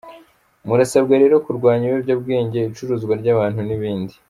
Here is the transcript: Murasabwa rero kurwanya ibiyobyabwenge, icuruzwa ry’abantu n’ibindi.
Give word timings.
Murasabwa 0.67 1.13
rero 1.21 1.35
kurwanya 1.45 1.83
ibiyobyabwenge, 1.87 2.59
icuruzwa 2.69 3.13
ry’abantu 3.21 3.59
n’ibindi. 3.63 4.13